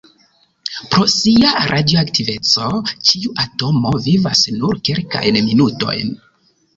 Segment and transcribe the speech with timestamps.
[0.93, 2.69] Pro sia radioaktiveco,
[3.09, 6.11] ĉiu atomo vivas nur kelkajn minutojn.